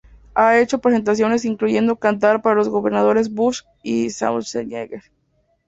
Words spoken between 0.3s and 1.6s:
Ha hecho presentaciones